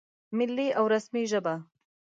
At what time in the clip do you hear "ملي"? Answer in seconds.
0.37-0.67